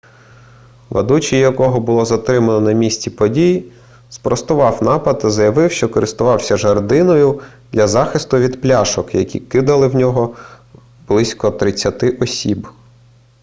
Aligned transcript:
ведучий 0.89 1.39
якого 1.39 1.79
було 1.79 2.05
затримано 2.05 2.59
на 2.61 2.71
місці 2.71 3.09
подій 3.09 3.63
спростував 4.09 4.83
напад 4.83 5.19
та 5.19 5.29
заявив 5.29 5.71
що 5.71 5.89
користувався 5.89 6.57
жердиною 6.57 7.41
для 7.71 7.87
захиститу 7.87 8.37
від 8.37 8.61
пляшок 8.61 9.15
які 9.15 9.39
кидали 9.39 9.87
в 9.87 9.95
нього 9.95 10.35
близько 11.07 11.51
тридцяти 11.51 12.09
осіб 12.09 12.67